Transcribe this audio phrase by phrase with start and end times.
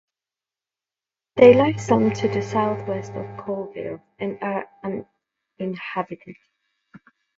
[1.35, 4.67] They lie some to the southwest of Colville, and are
[5.59, 6.37] uninhabited.